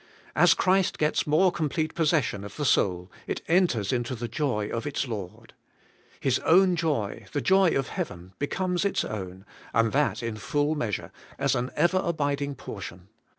As 0.35 0.55
Christ 0.55 0.97
gets 0.97 1.27
more 1.27 1.51
complete 1.51 1.93
possession 1.93 2.43
of 2.43 2.55
the 2.55 2.65
soul, 2.65 3.11
it 3.27 3.43
enters 3.47 3.93
into 3.93 4.15
the 4.15 4.27
joy 4.27 4.67
of 4.67 4.87
its 4.87 5.07
Lord. 5.07 5.53
His 6.19 6.39
own 6.39 6.75
joy, 6.75 7.27
the 7.33 7.39
joy 7.39 7.75
of 7.77 7.89
heaven, 7.89 8.33
be 8.39 8.47
comes 8.47 8.83
its 8.83 9.05
own, 9.05 9.45
and 9.75 9.91
that 9.91 10.23
in 10.23 10.37
full 10.37 10.73
measure, 10.73 11.11
and 11.37 11.45
as 11.45 11.53
an 11.53 11.69
ever 11.75 12.01
abiding 12.03 12.55
portion. 12.55 13.09